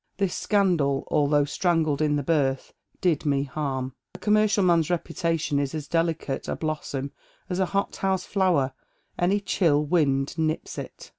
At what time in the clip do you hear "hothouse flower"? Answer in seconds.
7.67-8.73